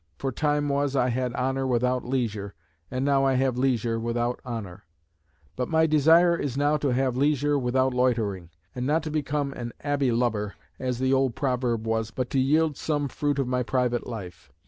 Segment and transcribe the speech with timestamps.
[0.17, 2.55] For time was, I had Honour without Leisure;
[2.89, 4.83] and now I have Leisure without Honour....
[5.55, 9.73] But my desire is now to have Leisure without Loitering, and not to become an
[9.81, 14.07] abbey lubber, as the old proverb was, but to yield some fruit of my private
[14.07, 14.51] life....